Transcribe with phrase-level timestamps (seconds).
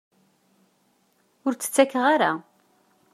[1.45, 2.31] Ur tt-kkateɣ ara.